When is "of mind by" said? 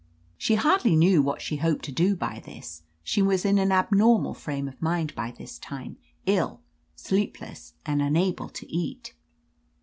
4.67-5.29